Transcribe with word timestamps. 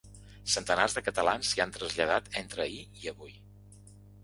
Centenars 0.53 0.95
de 0.99 1.03
catalans 1.09 1.51
s’hi 1.51 1.61
han 1.67 1.75
traslladat 1.77 2.33
entre 2.43 2.67
ahir 2.67 2.83
i 3.05 3.15
avui. 3.15 3.39